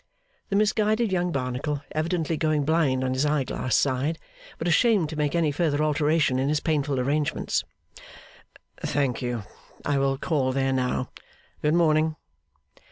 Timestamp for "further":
5.51-5.83